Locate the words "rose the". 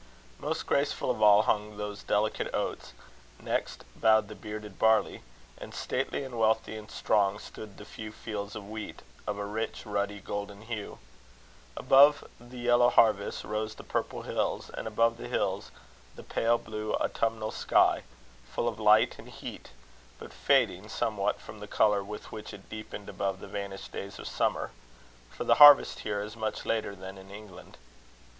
13.43-13.83